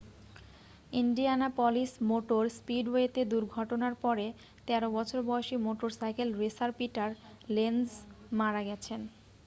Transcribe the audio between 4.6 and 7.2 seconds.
13 বছর বয়সী motorcycle racer Peter